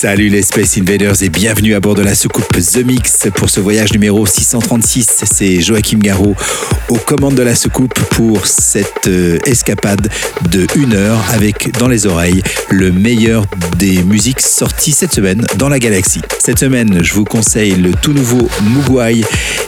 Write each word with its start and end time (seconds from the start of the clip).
Salut 0.00 0.28
les 0.28 0.42
Space 0.42 0.78
Invaders 0.78 1.24
et 1.24 1.28
bienvenue 1.28 1.74
à 1.74 1.80
bord 1.80 1.96
de 1.96 2.02
la 2.02 2.14
soucoupe 2.14 2.56
The 2.56 2.86
Mix 2.86 3.26
pour 3.34 3.50
ce 3.50 3.58
voyage 3.58 3.92
numéro 3.92 4.24
636. 4.24 5.24
C'est 5.24 5.60
Joachim 5.60 5.98
Garraud 5.98 6.36
aux 6.88 6.98
commandes 6.98 7.34
de 7.34 7.42
la 7.42 7.56
soucoupe 7.56 7.98
pour 8.10 8.46
cette 8.46 9.08
euh, 9.08 9.40
escapade 9.44 10.08
de 10.52 10.68
une 10.76 10.94
heure 10.94 11.18
avec 11.32 11.76
dans 11.80 11.88
les 11.88 12.06
oreilles 12.06 12.44
le 12.70 12.92
meilleur 12.92 13.44
des 13.76 14.04
musiques 14.04 14.40
sorties 14.40 14.92
cette 14.92 15.12
semaine 15.12 15.44
dans 15.56 15.68
la 15.68 15.80
galaxie. 15.80 16.22
Cette 16.38 16.60
semaine, 16.60 17.02
je 17.02 17.12
vous 17.14 17.24
conseille 17.24 17.74
le 17.74 17.90
tout 17.90 18.12
nouveau 18.12 18.48
Mugwai. 18.70 19.22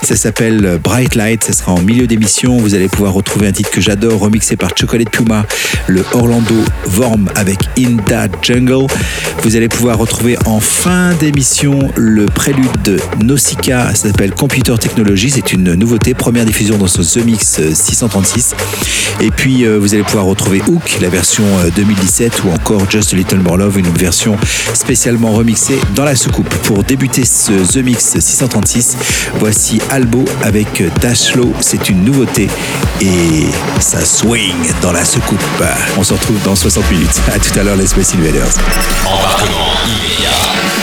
Ça 0.05 0.15
s'appelle 0.15 0.79
Bright 0.81 1.17
Light. 1.17 1.43
Ça 1.43 1.53
sera 1.53 1.73
en 1.73 1.81
milieu 1.81 2.07
d'émission. 2.07 2.57
Vous 2.57 2.77
allez 2.77 2.89
pouvoir 2.89 3.15
retrouver 3.15 3.49
un 3.49 3.53
titre 3.53 3.71
que 3.71 3.81
j'adore, 3.81 4.21
remixé 4.21 4.55
par 4.55 4.71
Chocolate 4.79 5.11
Puma, 5.11 5.45
le 5.89 6.05
Orlando 6.13 6.55
Vorm 6.87 7.29
avec 7.35 7.59
In 7.77 7.97
That 8.07 8.29
Jungle. 8.43 8.87
Vous 9.43 9.57
allez 9.57 9.69
pouvoir 9.69 9.99
retrouver 9.99 10.20
en 10.45 10.61
fin 10.61 11.15
d'émission 11.15 11.79
le 11.97 12.27
prélude 12.27 12.83
de 12.85 12.99
Nausicaa, 13.23 13.95
ça 13.95 14.09
s'appelle 14.09 14.33
Computer 14.33 14.75
Technology, 14.79 15.31
c'est 15.31 15.53
une 15.53 15.75
nouveauté, 15.75 16.13
première 16.13 16.45
diffusion 16.45 16.77
dans 16.77 16.87
ce 16.87 17.01
The 17.01 17.25
Mix 17.25 17.61
636. 17.73 18.55
Et 19.21 19.31
puis 19.31 19.65
euh, 19.65 19.79
vous 19.79 19.95
allez 19.95 20.03
pouvoir 20.03 20.27
retrouver 20.27 20.63
Hook, 20.67 20.99
la 21.01 21.09
version 21.09 21.45
euh, 21.61 21.71
2017, 21.75 22.43
ou 22.45 22.51
encore 22.51 22.89
Just 22.91 23.15
a 23.15 23.17
Little 23.17 23.39
More 23.39 23.57
Love, 23.57 23.79
une 23.79 23.89
version 23.89 24.37
spécialement 24.75 25.33
remixée 25.33 25.79
dans 25.95 26.05
la 26.05 26.15
soucoupe. 26.15 26.55
Pour 26.65 26.85
débuter 26.85 27.25
ce 27.25 27.53
The 27.53 27.83
Mix 27.83 28.19
636, 28.19 28.97
voici 29.39 29.81
Albo 29.91 30.25
avec 30.43 30.83
Dashlow, 31.01 31.53
c'est 31.61 31.89
une 31.89 32.05
nouveauté 32.05 32.49
et 33.01 33.47
ça 33.81 34.05
swing 34.05 34.55
dans 34.83 34.93
la 34.93 35.05
soucoupe. 35.05 35.41
On 35.97 36.05
se 36.05 36.13
retrouve 36.13 36.37
dans 36.45 36.55
60 36.55 36.91
minutes. 36.91 37.21
À 37.35 37.39
tout 37.39 37.59
à 37.59 37.63
l'heure 37.63 37.77
les 37.77 37.87
Space 37.87 38.15
Invaders. 38.15 38.55
Embarquement 39.07 40.10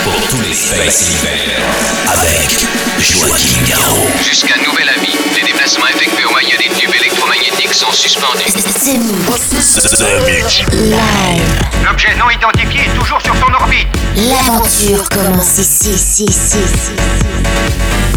pour 0.03 0.27
tous 0.29 0.41
les 0.41 0.53
Space 0.53 1.09
Invaders 1.11 1.63
avec 2.13 2.67
Garraud. 3.67 4.07
Jusqu'à 4.23 4.55
nouvel 4.57 4.87
avis, 4.89 5.13
les 5.35 5.41
déplacements 5.41 5.87
effectués 5.87 6.25
au 6.25 6.31
moyen 6.31 6.55
des 6.57 6.69
tubes 6.79 6.95
électromagnétiques 6.95 7.73
sont 7.73 7.91
suspendus. 7.91 8.45
Mix. 10.25 10.61
Live. 10.71 11.43
L'objet 11.85 12.15
non 12.17 12.29
identifié 12.29 12.81
est 12.85 12.97
toujours 12.97 13.21
sur 13.21 13.35
son 13.35 13.53
orbite. 13.53 13.87
L'aventure 14.15 15.09
commence 15.09 15.57
ici, 15.57 15.91
ici, 15.91 16.23
ici, 16.23 16.57
ici. 16.59 18.16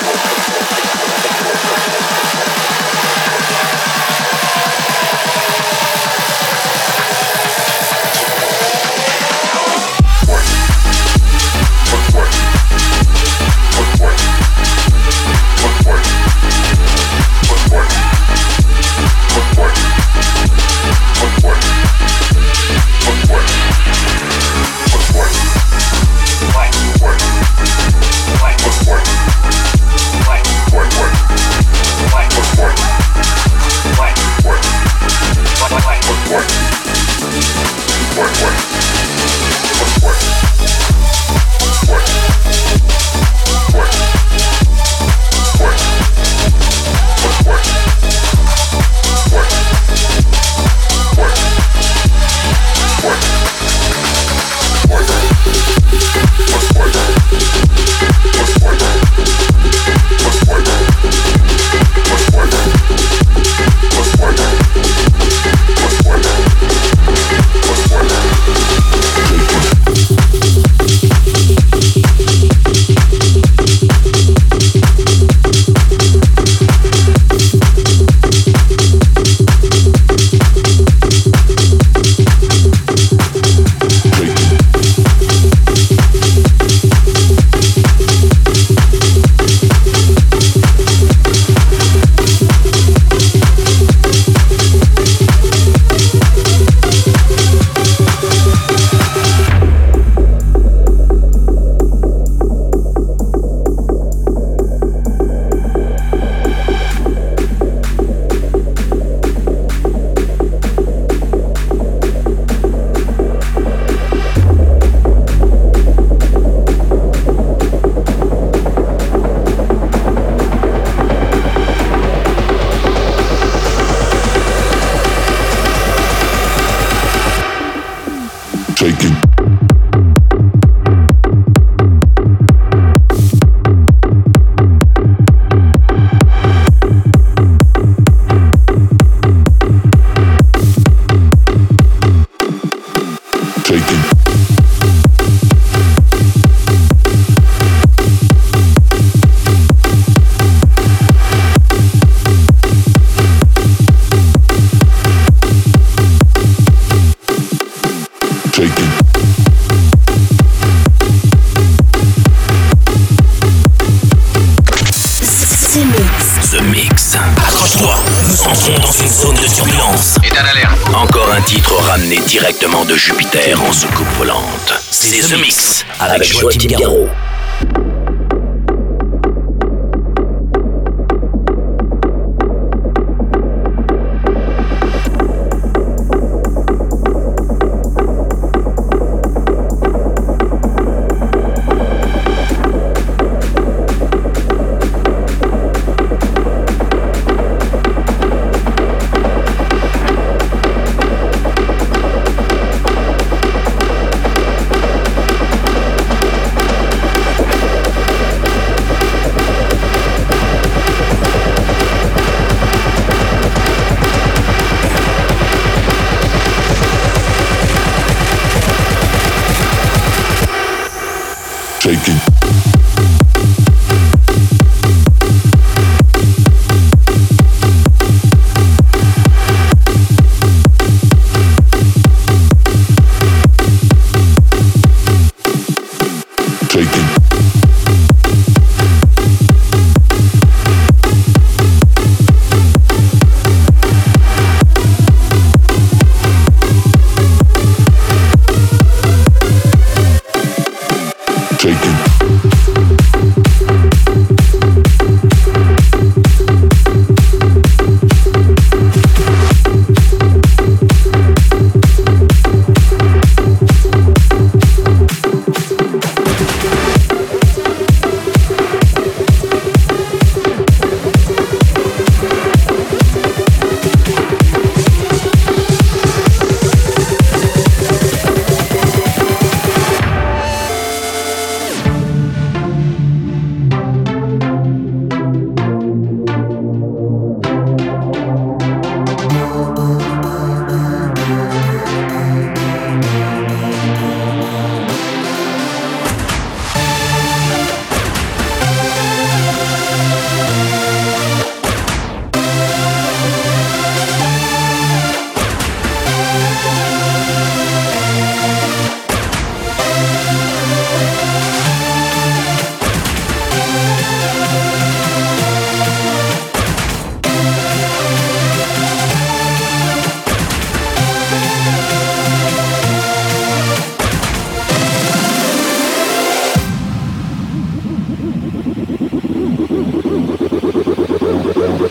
work, 38.21 38.41
work. 38.43 38.70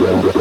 Yeah. 0.01 0.41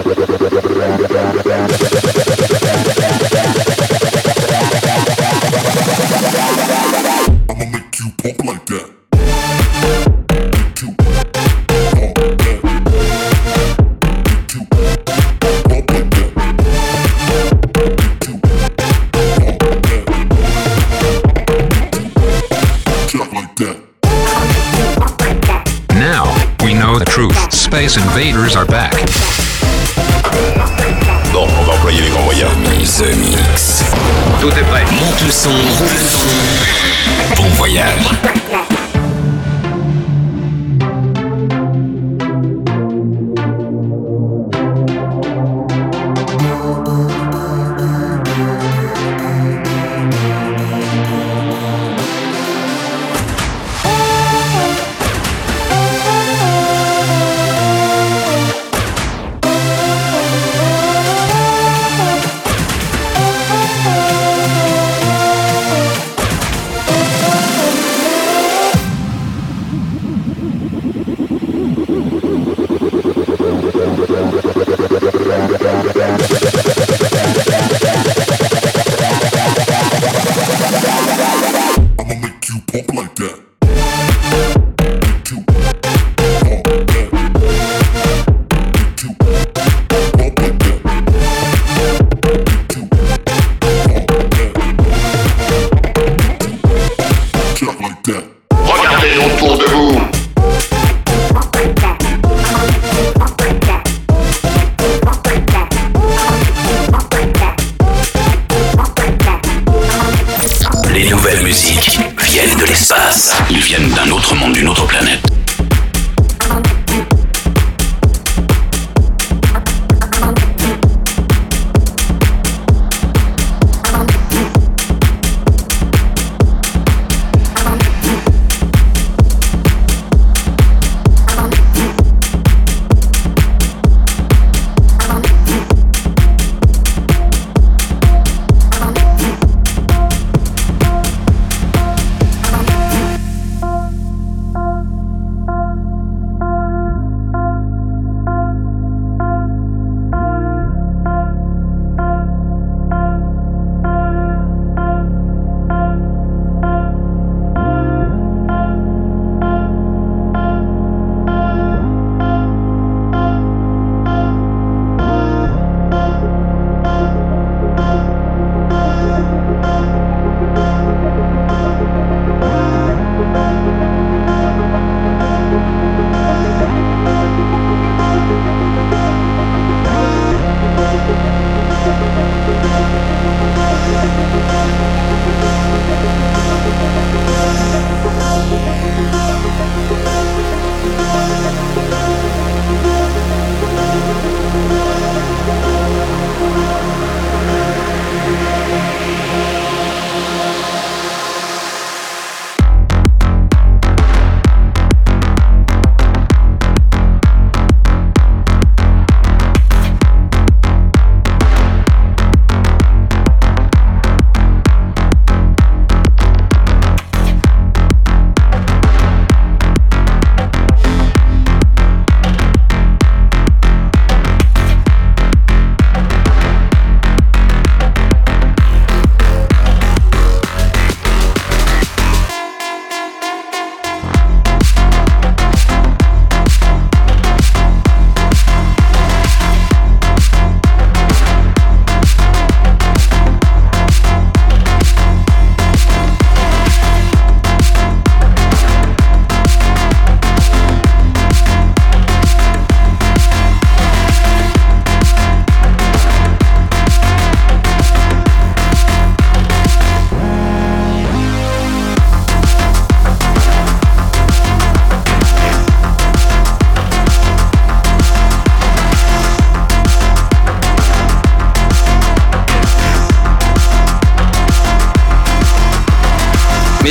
de 112.59 112.65
l'espace. 112.65 113.35
Ils 113.49 113.59
viennent 113.59 113.89
d'un 113.91 114.09
autre 114.11 114.35
monde, 114.35 114.53
d'une 114.53 114.67
autre 114.67 114.85
planète. 114.85 115.19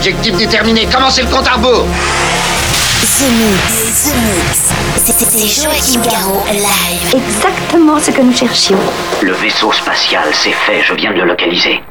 Objectif 0.00 0.34
déterminé, 0.38 0.86
commencez 0.86 1.20
le 1.20 1.28
compte 1.28 1.46
à 1.46 1.56
rebours? 1.56 1.84
The 1.84 3.28
Mix, 3.32 4.08
The 4.08 4.14
Mix. 4.16 4.72
C'est 5.04 5.62
Joachim 5.62 6.00
Garraud 6.00 6.42
live. 6.50 7.22
Exactement 7.22 7.98
ce 7.98 8.10
que 8.10 8.22
nous 8.22 8.34
cherchions. 8.34 8.78
Le 9.20 9.32
vaisseau 9.32 9.70
spatial, 9.72 10.24
c'est 10.32 10.52
fait, 10.52 10.80
je 10.82 10.94
viens 10.94 11.12
de 11.12 11.18
le 11.18 11.26
localiser. 11.26 11.82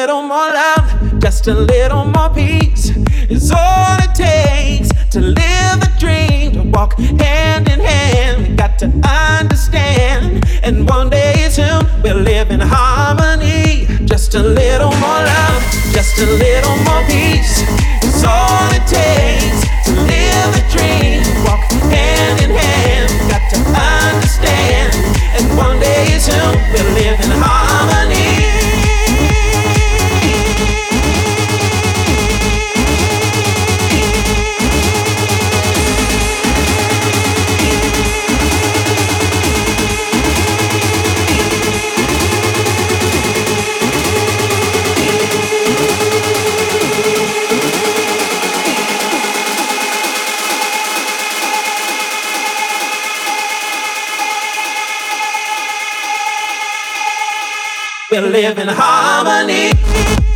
Little 0.00 0.22
more 0.22 0.50
love, 0.50 1.20
just 1.20 1.46
a 1.46 1.54
little 1.54 2.04
more 2.06 2.28
peace 2.30 2.90
is 3.30 3.52
all 3.52 3.96
it 4.06 4.12
takes 4.12 4.88
to 5.14 5.20
live 5.20 5.78
a 5.88 5.90
dream, 6.00 6.50
to 6.52 6.62
walk 6.74 6.98
hand 6.98 7.68
in 7.68 7.78
hand. 7.78 8.48
We 8.48 8.56
got 8.56 8.76
to 8.80 8.86
understand, 9.06 10.44
and 10.64 10.88
one 10.88 11.10
day 11.10 11.48
soon 11.48 11.86
we'll 12.02 12.24
live 12.32 12.50
in 12.50 12.60
harmony. 12.60 13.86
Just 14.04 14.34
a 14.34 14.42
little 14.42 14.92
more 15.02 15.22
love, 15.32 15.62
just 15.92 16.18
a 16.18 16.26
little 16.26 16.76
more 16.86 17.04
peace 17.06 17.53
we 58.14 58.20
live 58.20 58.58
in 58.58 58.68
harmony. 58.68 60.33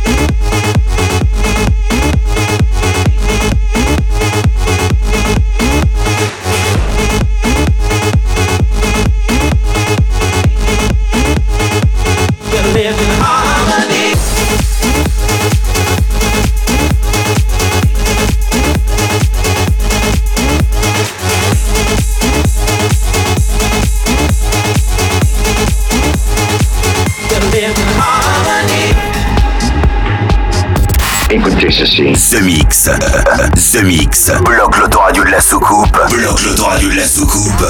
The 31.69 32.41
Mix. 32.41 32.89
The 33.53 33.83
Mix. 33.83 34.31
Bloque 34.43 34.75
l'autoradio 34.79 35.23
de 35.23 35.29
la 35.29 35.39
soucoupe. 35.39 35.99
Bloque 36.09 36.43
l'autoradio 36.43 36.89
de 36.89 36.95
la 36.95 37.07
soucoupe. 37.07 37.63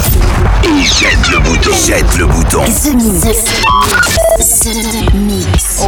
Et 0.64 0.84
jette 0.84 1.28
le 1.30 1.39
bouton. 1.39 1.72
Jette 1.86 2.18
le 2.18 2.26
bouton. 2.26 2.64
The 2.64 2.93
Mix. 2.95 3.43
The 4.64 4.74
Mix. 5.16 5.84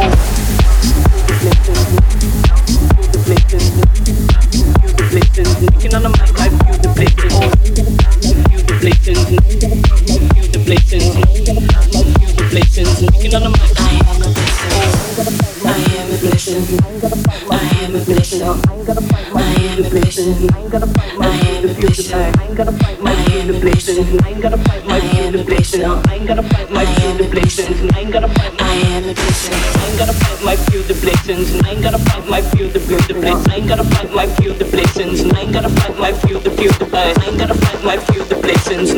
I 17.24 17.31
ain't 17.94 18.86
gonna 18.86 19.02
fight 19.02 19.28
my 19.34 19.42
feel 21.74 21.92
I 22.32 22.44
ain't 22.44 22.62
gonna 22.62 22.76
fight 22.76 23.02
my 23.04 23.12
hand. 23.12 23.52
I 24.24 24.30
ain't 24.30 24.42
gonna 24.42 24.56
fight 24.56 24.84
my 24.86 24.98
hand. 24.98 25.34
I 26.06 26.14
ain't 26.14 26.26
gonna 26.26 26.42
fight 26.42 26.70
my 26.70 26.84
hand. 26.84 27.34
I 27.94 28.00
ain't 28.00 28.12
gonna 28.12 28.28
fight 28.28 28.54
my 28.58 28.64
hand. 28.64 29.06
I 29.06 29.84
ain't 29.84 29.98
gonna 29.98 30.12
fight 30.12 30.40
my 30.42 30.56
few 30.56 30.82
the. 30.82 30.94
I 31.64 31.70
ain't 31.70 31.82
gonna 31.82 31.98
fight 31.98 32.26
my 32.28 32.40
few 32.40 32.68
few. 32.80 32.96
I 32.96 33.56
ain't 33.56 33.68
gonna 33.68 33.84
fight 33.84 34.10
my 34.12 34.26
few. 34.26 34.52
I 34.52 35.42
ain't 35.42 35.52
gonna 35.52 35.68
fight 35.68 35.96
my 36.00 36.12
few 36.12 36.40
few. 36.40 36.70
I 36.80 37.24
ain't 37.26 37.38
gonna 37.38 37.54
fight 37.54 37.82
my 37.84 37.96
few. 38.06 38.24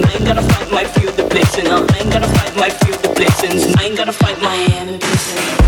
I 0.04 0.14
ain't 0.14 0.24
gonna 0.24 0.42
fight 0.42 0.70
my 0.70 0.84
few. 0.84 1.08
I 1.10 1.98
ain't 1.98 2.12
gonna 2.12 2.28
fight 2.28 2.54
my 2.56 2.70
few. 2.70 2.94
I 3.76 3.84
ain't 3.84 3.96
gonna 3.96 4.12
fight 4.12 4.40
my 4.40 4.54
hand 4.54 5.63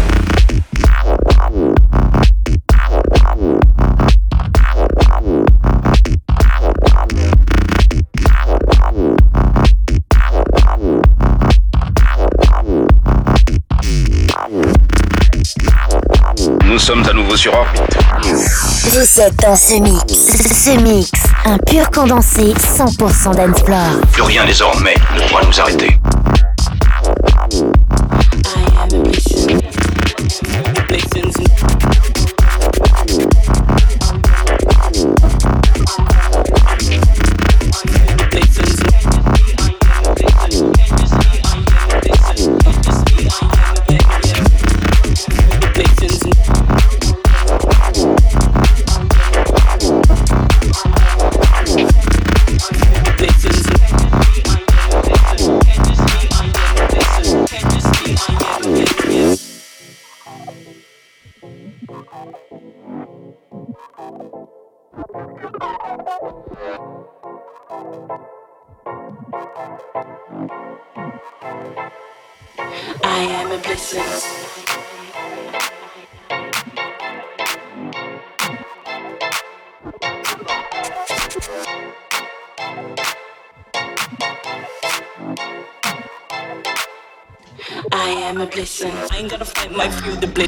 blazing. 16.77 16.79
sommes 16.79 17.09
à 17.09 17.13
nouveau 17.13 17.37
sur 17.37 17.55
orbite. 17.55 17.83
Vous 18.23 19.21
êtes 19.21 19.37
dans 19.37 19.57
ce 19.57 19.75
mix. 19.81 20.05
Ce 20.07 20.79
mix, 20.79 21.11
un 21.45 21.59
pur 21.59 21.91
condensé 21.91 22.53
100% 22.55 23.35
d'Ensplore. 23.35 24.01
Plus 24.13 24.23
rien 24.23 24.45
désormais 24.45 24.95
ne 25.15 25.29
pourra 25.29 25.43
nous 25.45 25.61
arrêter. 25.61 25.99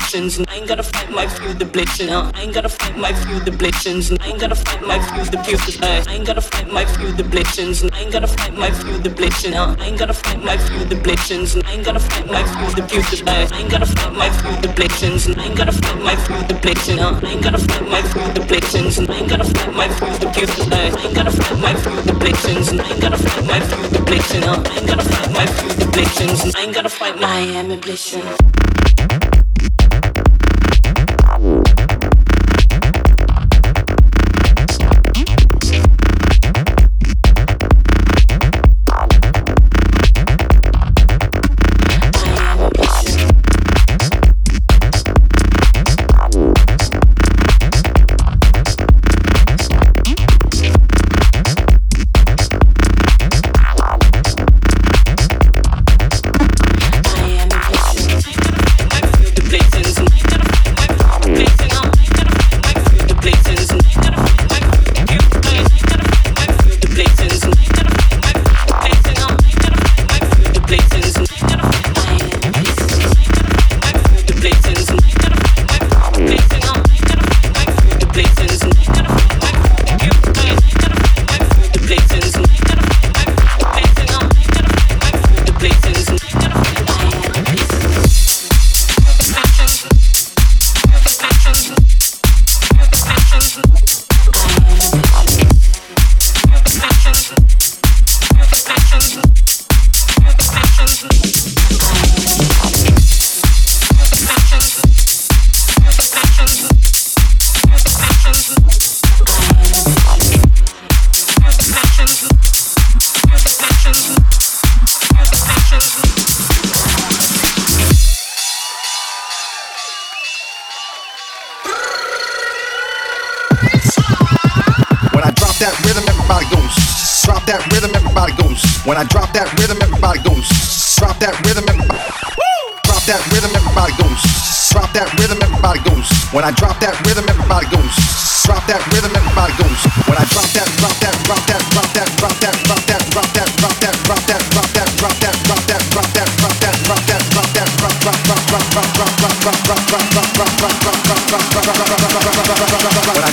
Blitzings. 0.08 0.44
I 0.48 0.56
ain't 0.56 0.68
gotta 0.68 0.82
fight 0.82 1.10
my 1.10 1.26
few 1.26 1.52
the 1.54 1.64
blitzing. 1.64 2.08
I 2.10 2.40
ain't 2.40 2.54
gotta 2.54 2.68
fight 2.68 2.96
my 2.96 3.12
few 3.12 3.40
the 3.40 3.50
blitzings. 3.50 4.16
I 4.20 4.28
ain't 4.28 4.40
gotta 4.40 4.54
fight 4.54 4.82
my 4.82 4.98
few 4.98 5.24
the 5.24 5.38
pupils. 5.38 5.80
I 5.82 6.12
ain't 6.14 6.26
gotta 6.26 6.40
fight 6.40 6.72
my 6.72 6.84
few 6.84 7.12
the 7.12 7.22
blitzings. 7.22 7.92
I 7.92 8.00
ain't 8.00 8.12
gotta 8.12 8.26
fight 8.26 8.54
my 8.54 8.70
few 8.70 8.98
the 8.98 9.10
blitzing. 9.10 9.54
I 9.54 9.86
ain't 9.86 9.98
gotta 9.98 10.14
fight 10.14 10.42
my 10.42 10.56
few 10.56 10.84
the 10.84 10.96
blitzings. 10.96 11.62
I 11.64 11.72
ain't 11.72 11.84
gotta 11.84 12.00
fight 12.00 12.26
my 12.26 12.42
few 12.42 12.74
the 12.74 12.88
pupils. 12.88 13.22
I 13.52 13.58
ain't 13.60 13.70
gotta 13.70 13.86
fight 13.86 14.14
my 14.14 14.30
few 14.30 14.52
the 14.62 14.68
blitzings. 14.68 15.36
I 15.36 15.44
ain't 15.44 15.56
gotta 15.56 15.72
fight 15.72 16.00
my 16.00 16.16
few 16.16 16.36
the 16.48 16.54
blitzing. 16.54 16.98
I 16.98 17.30
ain't 17.30 17.42
gotta 17.42 17.58
fight 17.58 17.88
my 17.88 18.02
few 18.02 18.32
the 18.32 18.40
blitzings. 18.48 19.08
I 19.08 19.14
ain't 19.14 19.28
gotta 19.28 19.44
fight 19.44 19.74
my 19.74 19.88
few 19.88 20.08
the 20.18 20.30
pupils. 20.32 20.72
I 20.72 21.04
ain't 21.04 21.14
gotta 21.14 21.30
fight 21.30 21.58
my 21.60 21.74
few 21.74 21.96
the 22.08 22.12
blitzings. 22.12 22.80
I 22.80 22.90
ain't 22.90 23.00
gotta 23.00 23.18
fight 23.18 23.44
my 23.46 23.60
few 23.60 23.88
the 23.92 24.00
blitzing. 24.08 24.44
I 24.48 24.78
ain't 24.78 24.86
gotta 24.88 25.04
fight 25.04 25.32
my 25.32 25.46
few 25.46 25.68
the 25.68 25.84
blitzings. 25.92 26.56
I 26.56 26.62
ain't 26.62 26.74
gotta 26.74 26.88
fight 26.88 27.20
my 27.20 27.26
I 27.26 27.44
Miami 27.44 27.76
blitzing. 27.76 28.24
that 28.24 28.67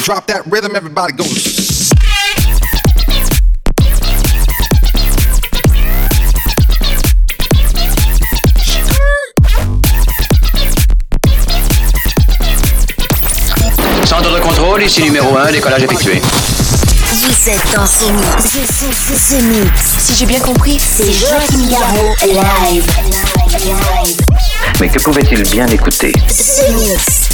drop 0.06 0.28
that 0.28 0.46
rhythm, 0.46 0.76
everybody 0.76 1.14
goes. 1.14 1.90
Centre 14.06 14.32
de 14.32 14.40
contrôle, 14.40 14.84
ici 14.84 15.04
numéro 15.06 15.36
1, 15.36 15.52
décollage 15.54 15.84
effectué. 15.84 16.22
Vous 17.26 17.50
êtes 17.50 17.76
dans 17.76 17.88
ce 17.88 18.06
mix. 18.06 18.54
Ce, 19.18 19.42
mix. 19.42 19.72
Si 19.98 20.14
j'ai 20.14 20.28
bien 20.28 20.40
compris, 20.40 20.78
c'est 20.80 21.12
Joachim 21.12 21.68
Garraud 21.72 22.14
live. 22.22 22.86
Mais 24.80 24.90
que 24.90 25.02
pouvait-il 25.02 25.42
bien 25.50 25.66
écouter? 25.66 26.14
Ce 26.30 26.72
mix. 26.72 27.26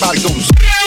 by 0.00 0.14
those. 0.14 0.77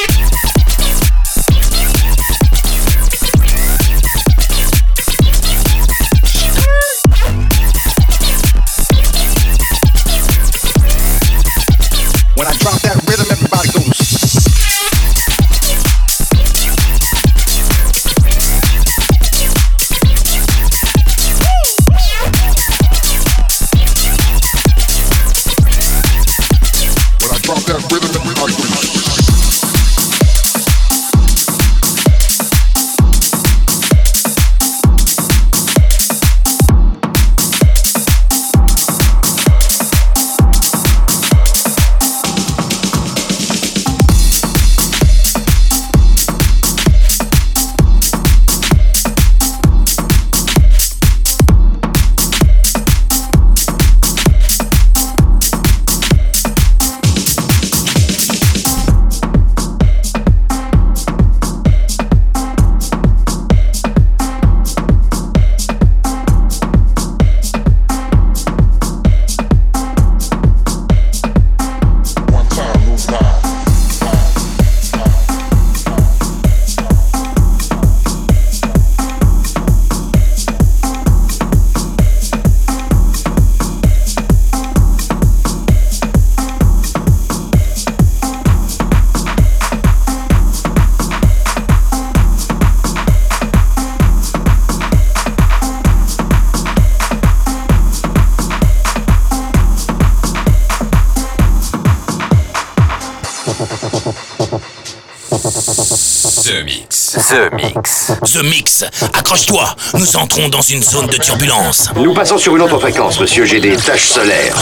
Mix. 107.62 108.12
The 108.34 108.44
Mix. 108.44 108.84
Accroche-toi, 109.14 109.76
nous 109.94 110.16
entrons 110.18 110.50
dans 110.50 110.62
une 110.62 110.82
zone 110.82 111.08
de 111.08 111.18
turbulence. 111.18 111.90
Nous 111.96 112.14
passons 112.14 112.38
sur 112.38 112.56
une 112.56 112.64
autre 112.64 112.80
fréquence, 112.80 113.20
monsieur. 113.20 113.46
J'ai 113.46 113.60
des 113.60 113.76
taches 113.76 114.10
solaires. 114.10 114.56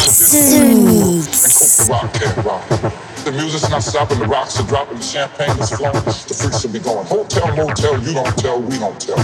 The 3.26 3.32
music's 3.34 3.70
not 3.70 3.84
stopping, 3.84 4.18
the 4.18 4.26
rocks 4.26 4.60
are 4.60 4.66
dropping, 4.66 4.97
the 4.97 5.04
champagne 5.04 5.52
is 5.60 5.70
flowing, 5.70 5.93
the 5.93 6.34
freaks 6.34 6.64
will 6.64 6.72
be 6.72 6.80
going. 6.80 7.06
Hotel, 7.06 7.54
motel, 7.56 8.02
you 8.02 8.14
don't 8.14 8.38
tell, 8.38 8.60
we 8.60 8.80
don't 8.80 9.00
tell. 9.00 9.18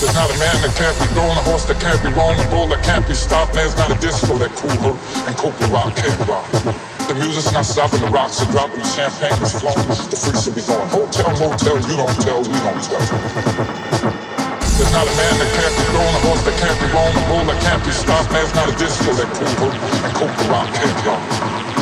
There's 0.00 0.14
not 0.14 0.30
a 0.30 0.38
man 0.38 0.56
that 0.62 0.74
can't 0.74 0.98
be 0.98 1.14
going, 1.14 1.36
a 1.36 1.42
horse 1.44 1.64
that 1.66 1.78
can't 1.80 2.02
be 2.02 2.08
rolling, 2.08 2.40
a 2.40 2.50
bull 2.50 2.66
that 2.68 2.82
can't 2.82 3.06
be 3.06 3.14
stopped. 3.14 3.52
There's 3.52 3.76
not 3.76 3.90
a 3.90 3.94
disco 4.00 4.36
that 4.38 4.50
cooler 4.56 4.96
and 5.26 5.36
Coca 5.36 5.66
Rock 5.66 5.94
can't 5.94 6.28
rock. 6.28 6.93
The 7.04 7.14
music's 7.20 7.52
not 7.52 7.68
stopping, 7.68 8.00
the 8.00 8.08
rocks 8.08 8.40
are 8.40 8.50
dropping, 8.50 8.80
the 8.80 8.88
champagne 8.88 9.36
is 9.44 9.52
flowing, 9.60 9.84
the 9.84 10.16
freaks 10.16 10.48
will 10.48 10.56
be 10.56 10.64
going. 10.64 10.88
Hotel, 10.88 11.30
motel, 11.36 11.76
you 11.84 12.00
don't 12.00 12.16
tell, 12.24 12.40
we 12.40 12.56
don't 12.64 12.80
tell. 12.80 13.04
There's 14.74 14.88
not 14.88 15.04
a 15.04 15.14
man 15.14 15.34
that 15.36 15.50
can't 15.52 15.76
be 15.76 15.84
going, 15.92 16.14
a 16.16 16.20
horse 16.24 16.42
that 16.48 16.56
can't 16.56 16.78
be 16.80 16.88
rolling, 16.96 17.12
a 17.12 17.24
bull 17.28 17.44
that 17.44 17.60
can't 17.60 17.84
be 17.84 17.92
stopped. 17.92 18.32
There's 18.32 18.56
not 18.56 18.72
a 18.72 18.76
disco 18.80 19.12
that 19.20 19.28
cooler 19.36 19.76
and 19.76 20.12
Coca 20.16 20.44
Rock 20.48 20.68
can't 20.72 20.96
rock. 21.04 21.20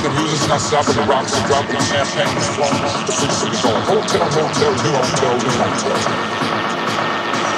The 0.02 0.10
music's 0.10 0.50
not 0.50 0.58
stopping, 0.58 0.98
the 0.98 1.06
rocks 1.06 1.38
are 1.38 1.46
dropping, 1.46 1.78
the 1.78 1.86
champagne 1.86 2.34
is 2.34 2.48
flowing, 2.58 2.82
the 3.06 3.14
freaks 3.14 3.38
will 3.46 3.54
be 3.54 3.58
going. 3.62 3.84
Hotel, 3.86 4.26
motel, 4.26 4.72
you 4.74 4.90
don't 4.90 5.12
tell, 5.22 5.34
we 5.38 5.50
don't 5.54 5.76
tell. 5.86 6.00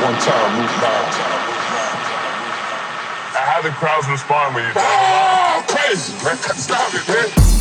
One 0.05 0.19
time, 0.21 0.51
move 0.61 0.75
by. 0.85 1.45
How 3.55 3.63
the 3.63 3.71
crowds 3.71 4.09
respond 4.09 4.55
when 4.55 4.65
you 4.65 4.73
Oh, 4.77 5.65
crazy, 5.69 6.13
man. 6.25 6.37
Stop 6.37 6.93
it, 6.95 7.09
man. 7.09 7.54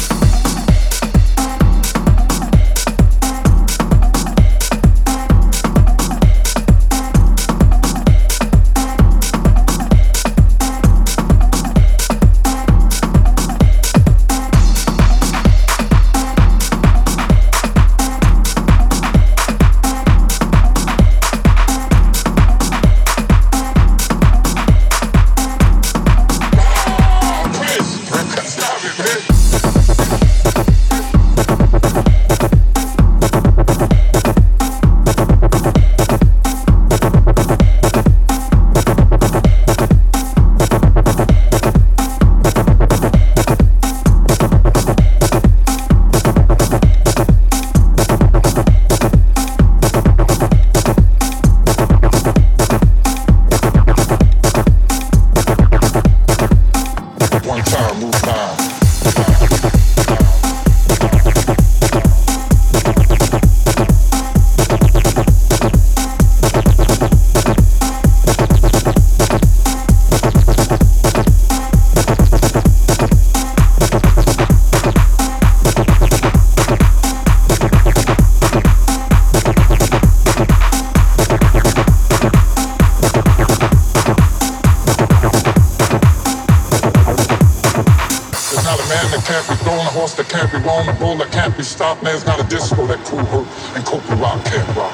Be 90.34 90.58
wrong, 90.66 90.86
the 90.90 90.98
that 91.22 91.32
can't 91.32 91.56
be 91.56 91.62
stopped. 91.62 92.02
There's 92.02 92.26
not 92.26 92.42
a 92.42 92.48
disco 92.50 92.88
that 92.88 92.98
cool 93.06 93.22
hurt 93.30 93.46
and 93.78 93.86
Copa 93.86 94.16
rock 94.18 94.42
can't 94.46 94.66
rock. 94.74 94.90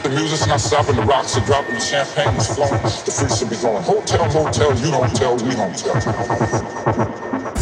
The 0.00 0.08
music's 0.08 0.46
not 0.48 0.60
stopping, 0.60 0.96
the 0.96 1.04
rocks 1.04 1.36
are 1.36 1.44
dropping, 1.44 1.74
the 1.74 1.84
champagne 1.84 2.32
is 2.40 2.48
flowing, 2.48 2.80
the 2.80 3.12
freaks 3.12 3.44
will 3.44 3.52
be 3.52 3.60
going. 3.60 3.84
Hotel, 3.84 4.24
motel, 4.32 4.72
you 4.80 4.88
don't 4.88 5.12
tell, 5.12 5.36
we 5.36 5.52
don't 5.52 5.76
tell. 5.76 6.00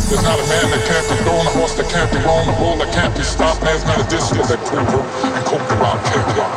There's 0.06 0.22
not 0.22 0.38
a 0.38 0.46
man 0.46 0.66
that 0.70 0.82
can't 0.86 1.06
be 1.10 1.18
going, 1.26 1.42
a 1.42 1.52
horse 1.58 1.74
that 1.74 1.90
can't 1.90 2.06
be 2.14 2.22
wrong, 2.22 2.46
bull 2.54 2.78
that 2.78 2.94
can't 2.94 3.10
be 3.18 3.26
stopped. 3.26 3.66
There's 3.66 3.82
not 3.82 3.98
a 3.98 4.06
disco 4.06 4.38
that 4.38 4.62
cool 4.70 4.86
hurt 4.86 5.06
and 5.34 5.42
Copa 5.42 5.74
rock 5.82 5.98
can't 6.06 6.30
rock. 6.38 6.54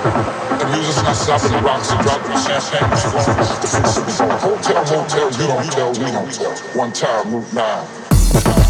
The 0.62 0.68
music's 0.78 1.02
not 1.02 1.18
stopping, 1.18 1.58
the 1.58 1.62
rocks 1.66 1.90
are 1.90 2.02
dropping, 2.06 2.30
the 2.30 2.42
champagne 2.46 2.86
is 2.94 3.02
flowing, 3.10 3.34
the 3.34 3.70
will 3.98 4.06
be 4.06 4.14
going. 4.14 4.38
Hotel, 4.46 4.82
motel, 4.94 5.28
you 5.42 5.48
don't 5.50 5.66
tell, 5.74 5.90
we 5.98 6.08
don't 6.14 6.30
tell. 6.30 6.54
One 6.78 6.94
time, 6.94 7.34
Route 7.34 7.50
9. 7.50 8.61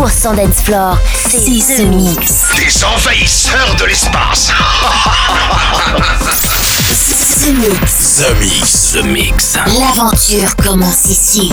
100% 0.00 0.34
dance 0.36 0.62
floor. 0.62 0.96
C'est 1.28 1.76
The 1.76 1.80
Mix. 1.80 2.32
Des 2.56 2.84
envahisseurs 2.84 3.76
de 3.78 3.84
l'espace. 3.84 4.50
The 7.44 7.52
Mix. 7.58 8.16
The 8.16 8.34
Mix. 8.40 8.92
The 8.92 9.04
Mix. 9.04 9.58
L'aventure 9.78 10.56
commence 10.56 11.04
ici. 11.10 11.52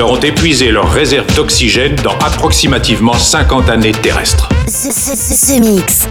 Ils 0.00 0.04
auront 0.04 0.16
épuisé 0.20 0.70
leurs 0.70 0.90
réserves 0.90 1.30
d'oxygène 1.36 1.94
dans 1.96 2.16
approximativement 2.20 3.12
50 3.12 3.68
années 3.68 3.92
terrestres. 3.92 4.48
The, 4.64 4.88
the, 4.88 5.58
the, 5.58 5.60
Mix. 5.60 6.08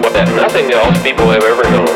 What, 0.00 0.12
that 0.12 0.28
nothing 0.34 0.72
else 0.72 0.96
people 1.02 1.28
have 1.30 1.44
ever 1.44 1.64
known. 1.70 1.88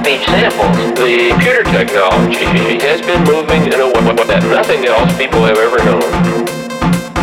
Speech 0.00 0.24
samples. 0.24 0.76
The 0.96 1.28
computer 1.32 1.64
technology 1.64 2.80
has 2.80 3.00
been 3.02 3.22
moving 3.24 3.68
in 3.68 3.80
a 3.80 3.88
way 3.92 4.14
that 4.24 4.42
nothing 4.48 4.86
else 4.86 5.12
people 5.18 5.44
have 5.44 5.58
ever 5.58 5.78
known. 5.84 6.02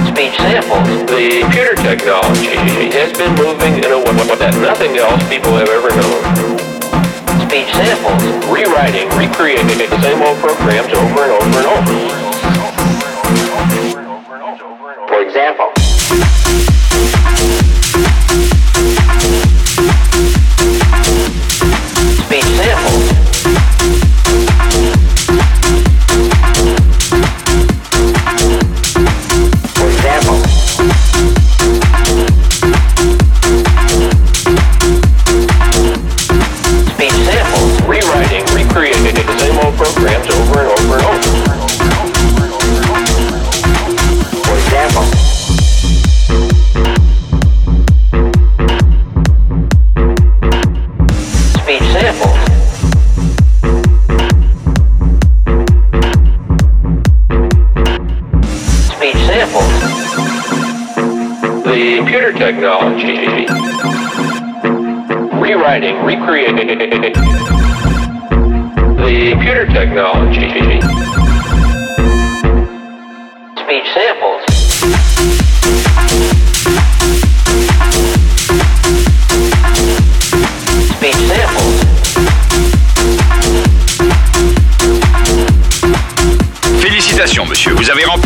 Speech 0.05 0.37
samples. 0.37 0.85
The 1.09 1.41
computer 1.41 1.75
technology 1.81 2.53
has 2.93 3.11
been 3.17 3.33
moving 3.35 3.81
in 3.81 3.89
a 3.89 3.99
way 3.99 4.13
that 4.37 4.53
nothing 4.61 4.97
else 4.97 5.21
people 5.27 5.57
have 5.57 5.69
ever 5.69 5.89
known. 5.89 6.21
Speech 7.49 7.71
samples. 7.73 8.21
Rewriting, 8.51 9.09
recreating 9.17 9.77
the 9.81 9.89
same 10.01 10.21
old 10.21 10.37
programs 10.37 10.93
over 10.93 11.25
and 11.25 11.33
over 11.33 11.57
and 11.57 11.67
over. 11.73 11.95
For 15.07 15.21
example. 15.21 15.74
Recreating 66.05 66.55
the 66.57 67.11
computer 69.31 69.65
technology. 69.65 71.14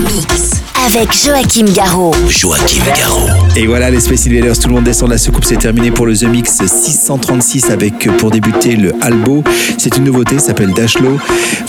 Mix. 0.00 0.50
Avec 0.86 1.12
Joachim 1.12 1.66
Garraud. 1.74 2.14
Joachim 2.28 2.82
Garraud. 2.96 3.28
Et 3.54 3.66
voilà, 3.66 3.90
les 3.90 4.00
Space 4.00 4.26
Invaders, 4.26 4.58
tout 4.58 4.68
le 4.68 4.74
monde 4.74 4.84
descend 4.84 5.08
de 5.08 5.14
la 5.14 5.18
soucoupe, 5.18 5.44
c'est 5.44 5.58
terminé 5.58 5.90
pour 5.90 6.06
le 6.06 6.16
The 6.16 6.24
Mix 6.24 6.58
636 6.66 7.70
avec, 7.70 8.06
euh, 8.06 8.12
pour 8.16 8.30
débuter, 8.30 8.76
le 8.76 8.92
Albo. 9.02 9.44
C'est 9.76 9.96
une 9.98 10.04
nouveauté, 10.04 10.38
ça 10.38 10.46
s'appelle 10.46 10.72
Dashlow. 10.72 11.18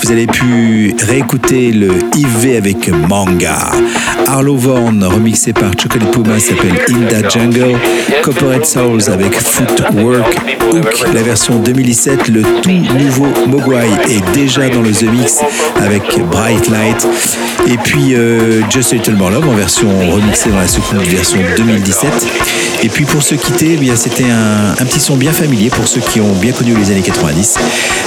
Vous 0.02 0.12
avez 0.12 0.28
pu 0.28 0.96
réécouter 1.08 1.72
le 1.72 1.90
IV 2.16 2.56
avec 2.58 2.90
Manga. 2.90 3.72
Arlo 4.28 4.56
Vorn, 4.56 5.04
remixé 5.04 5.52
par 5.52 5.72
Chocolate 5.78 6.12
Puma, 6.12 6.40
s'appelle 6.40 6.80
In 6.90 7.08
That 7.08 7.30
Jungle. 7.30 7.78
Copperhead 8.24 8.66
Souls 8.66 9.10
avec 9.12 9.34
Footwork. 9.36 10.38
Hook, 10.74 11.14
la 11.14 11.22
version 11.22 11.60
2017, 11.60 12.30
le 12.30 12.44
tout 12.62 12.70
nouveau 12.70 13.28
Mogwai 13.48 13.90
est 14.10 14.34
déjà 14.34 14.70
dans 14.70 14.82
le 14.82 14.92
The 14.92 15.04
Mix 15.04 15.40
avec 15.76 16.04
Bright 16.32 16.70
Light. 16.70 17.08
Et 17.68 17.78
puis 17.78 18.16
Just 18.70 18.94
a 18.94 18.96
Little 18.96 19.16
More 19.16 19.32
Love 19.32 19.48
en 19.48 19.56
version 19.56 19.88
remixée 20.12 20.50
dans 20.50 20.58
la 20.58 20.68
soucoupe 20.68 21.04
version 21.04 21.40
2017. 21.58 22.12
Et 22.84 22.90
puis 22.90 23.06
pour 23.06 23.22
se 23.22 23.36
quitter, 23.36 23.78
eh 23.82 23.96
c'était 23.96 24.30
un, 24.30 24.72
un 24.72 24.86
petit 24.86 25.00
son 25.00 25.16
bien 25.16 25.32
familier 25.32 25.70
pour 25.70 25.88
ceux 25.88 26.02
qui 26.02 26.20
ont 26.20 26.34
bien 26.36 26.52
connu 26.52 26.76
les 26.76 26.92
années 26.92 27.02
90. 27.02 27.58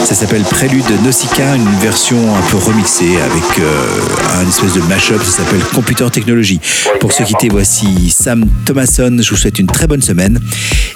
Ça 0.05 0.15
s'appelle 0.15 0.43
Prélude 0.43 0.85
Nausicaa, 1.03 1.55
une 1.57 1.79
version 1.81 2.17
un 2.37 2.41
peu 2.51 2.57
remixée 2.57 3.17
avec 3.21 3.59
euh, 3.61 4.41
un 4.41 4.49
espèce 4.49 4.75
de 4.75 4.81
mashup. 4.83 5.23
Ça 5.23 5.39
s'appelle 5.39 5.63
Computer 5.75 6.07
Technology. 6.11 6.61
Pour 7.01 7.13
se 7.13 7.23
quitter, 7.23 7.49
voici 7.49 8.11
Sam 8.11 8.45
Thomason. 8.65 9.17
Je 9.21 9.31
vous 9.31 9.37
souhaite 9.37 9.59
une 9.59 9.67
très 9.69 9.87
bonne 9.87 10.03
semaine 10.03 10.41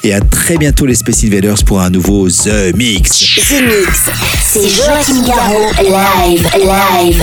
et 0.02 0.12
à 0.12 0.20
très 0.20 0.56
bientôt 0.56 0.86
les 0.86 0.94
Space 0.94 1.24
Invaders 1.24 1.62
pour 1.64 1.80
un 1.80 1.90
nouveau 1.90 2.28
The 2.28 2.74
Mix. 2.76 3.20
The 3.36 3.62
Mix. 3.62 4.10
C'est 4.42 4.68
Joachim 4.68 5.22
Garraud. 5.24 5.72
Live, 5.82 6.48
live. 6.56 7.22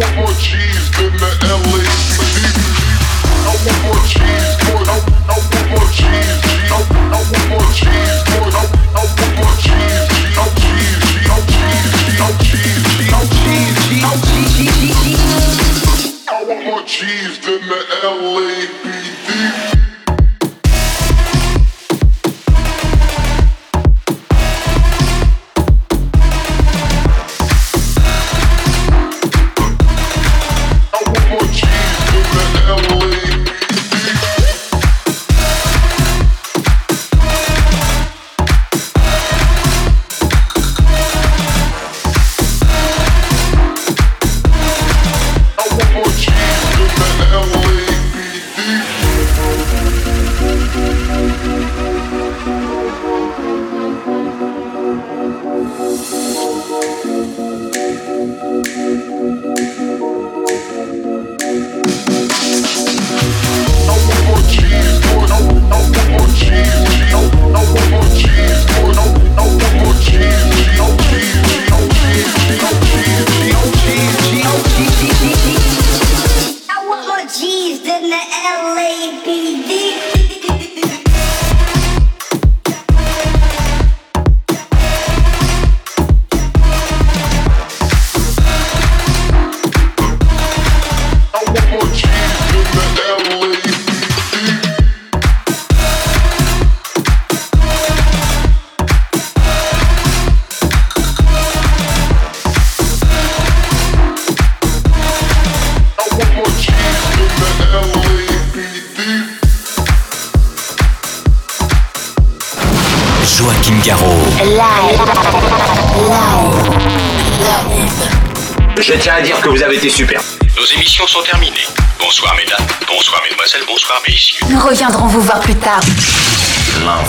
want 0.00 0.16
more 0.16 0.32
G's 0.40 0.90
than 0.96 1.12
the 1.12 1.30
LACD. 1.44 2.48
I 3.20 3.52
want 3.52 3.80
more 3.84 4.00
G's. 4.08 4.56
I, 4.60 4.96
I 4.96 5.36
want 5.36 5.66
more 5.68 5.88
G's, 5.92 6.40
G. 6.40 6.56
I, 6.72 6.80
I 6.80 7.20
want 7.20 7.46
more 7.52 7.68
G's, 7.76 8.20
boy. 8.32 8.48
I, 8.48 8.64
I 8.96 9.04
want 9.04 9.32
more 9.36 9.56
G's, 9.60 10.08
G. 10.08 10.32
I'm 10.40 10.48
G's, 10.56 11.04
G. 11.04 11.20
I'm 11.28 11.44
G's, 11.52 11.92
G. 12.00 12.16
I'm 12.16 12.32
G's, 12.40 12.80
G. 12.96 13.12
I'm 13.12 13.28
G's, 13.28 13.76
G. 13.84 14.00
I'm 14.00 14.18
G's, 14.24 14.56
G. 14.56 15.12
I 16.28 16.44
want 16.48 16.64
more 16.64 16.82
G's 16.88 17.36
than 17.44 17.60
the 17.68 17.89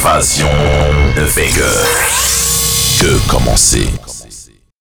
L'invasion 0.03 0.49
de 1.15 1.21
Vega. 1.21 1.60
Que 1.60 1.60
commencer 1.60 1.60